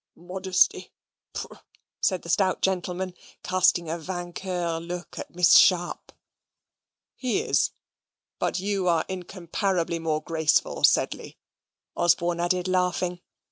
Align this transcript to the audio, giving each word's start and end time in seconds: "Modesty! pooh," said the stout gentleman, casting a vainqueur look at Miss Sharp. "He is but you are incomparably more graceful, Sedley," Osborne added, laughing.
"Modesty! 0.15 0.91
pooh," 1.31 1.59
said 2.01 2.23
the 2.23 2.29
stout 2.29 2.63
gentleman, 2.63 3.13
casting 3.43 3.87
a 3.87 3.99
vainqueur 3.99 4.79
look 4.79 5.19
at 5.19 5.35
Miss 5.35 5.55
Sharp. 5.55 6.11
"He 7.15 7.39
is 7.41 7.69
but 8.39 8.59
you 8.59 8.87
are 8.87 9.05
incomparably 9.07 9.99
more 9.99 10.19
graceful, 10.23 10.83
Sedley," 10.83 11.37
Osborne 11.95 12.39
added, 12.39 12.67
laughing. 12.67 13.21